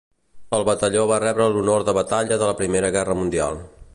[0.59, 3.63] El batalló va rebre l'honor de batalla de la Primera Guerra Mundial.